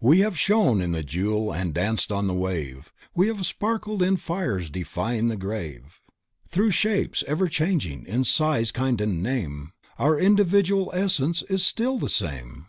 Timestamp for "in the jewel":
0.80-1.52